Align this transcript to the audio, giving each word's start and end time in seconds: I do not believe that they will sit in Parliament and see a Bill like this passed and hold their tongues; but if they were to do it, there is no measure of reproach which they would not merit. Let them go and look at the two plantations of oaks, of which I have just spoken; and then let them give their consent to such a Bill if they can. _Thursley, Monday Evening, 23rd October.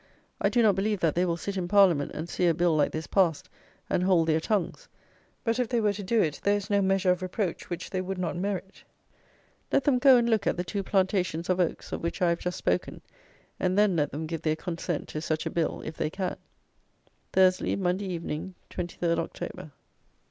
I 0.41 0.49
do 0.49 0.63
not 0.63 0.73
believe 0.73 0.99
that 1.01 1.13
they 1.13 1.25
will 1.25 1.37
sit 1.37 1.57
in 1.57 1.67
Parliament 1.67 2.11
and 2.15 2.27
see 2.27 2.47
a 2.47 2.55
Bill 2.55 2.75
like 2.75 2.91
this 2.91 3.05
passed 3.05 3.49
and 3.87 4.01
hold 4.01 4.25
their 4.27 4.39
tongues; 4.39 4.87
but 5.43 5.59
if 5.59 5.69
they 5.69 5.79
were 5.79 5.93
to 5.93 6.01
do 6.01 6.19
it, 6.23 6.39
there 6.43 6.57
is 6.57 6.71
no 6.71 6.81
measure 6.81 7.11
of 7.11 7.21
reproach 7.21 7.69
which 7.69 7.91
they 7.91 8.01
would 8.01 8.17
not 8.17 8.35
merit. 8.35 8.83
Let 9.71 9.83
them 9.83 9.99
go 9.99 10.17
and 10.17 10.27
look 10.27 10.47
at 10.47 10.57
the 10.57 10.63
two 10.63 10.81
plantations 10.81 11.51
of 11.51 11.59
oaks, 11.59 11.91
of 11.91 12.01
which 12.01 12.19
I 12.19 12.29
have 12.29 12.39
just 12.39 12.57
spoken; 12.57 13.01
and 13.59 13.77
then 13.77 13.95
let 13.95 14.11
them 14.11 14.25
give 14.25 14.41
their 14.41 14.55
consent 14.55 15.07
to 15.09 15.21
such 15.21 15.45
a 15.45 15.51
Bill 15.51 15.83
if 15.85 15.97
they 15.97 16.09
can. 16.09 16.37
_Thursley, 17.31 17.77
Monday 17.77 18.07
Evening, 18.07 18.55
23rd 18.71 19.19
October. 19.19 19.71